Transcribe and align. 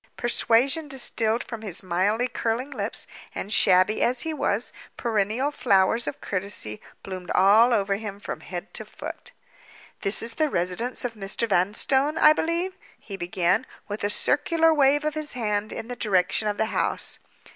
Persuasion 0.17 0.87
distilled 0.87 1.43
from 1.43 1.61
his 1.61 1.83
mildly 1.83 2.27
curling 2.27 2.71
lips; 2.71 3.05
and, 3.35 3.53
shabby 3.53 4.01
as 4.01 4.21
he 4.21 4.33
was, 4.33 4.73
perennial 4.97 5.51
flowers 5.51 6.07
of 6.07 6.19
courtesy 6.19 6.81
bloomed 7.03 7.29
all 7.35 7.71
over 7.71 7.97
him 7.97 8.19
from 8.19 8.39
head 8.39 8.73
to 8.73 8.83
foot. 8.83 9.31
"This 9.99 10.23
is 10.23 10.33
the 10.33 10.49
residence 10.49 11.05
of 11.05 11.13
Mr. 11.13 11.47
Vanstone, 11.47 12.17
I 12.17 12.33
believe?" 12.33 12.73
he 12.99 13.15
began, 13.15 13.63
with 13.87 14.03
a 14.03 14.09
circular 14.09 14.73
wave 14.73 15.05
of 15.05 15.13
his 15.13 15.33
hand 15.33 15.71
in 15.71 15.87
the 15.87 15.95
direction 15.95 16.47
of 16.47 16.57
the 16.57 16.65
house. 16.73 17.19